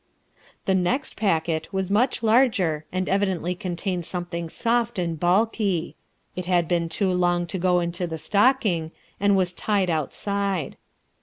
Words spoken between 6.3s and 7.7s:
It had been too long to